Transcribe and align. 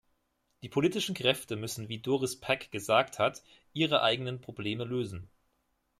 Die 0.63 0.67
politischen 0.67 1.13
Kräfte 1.13 1.55
müssen 1.55 1.87
wie 1.87 1.99
Doris 2.01 2.39
Pack 2.39 2.71
gesagt 2.71 3.19
hat 3.19 3.43
ihre 3.71 4.01
eigenen 4.01 4.41
Probleme 4.41 4.83
lösen. 4.83 5.29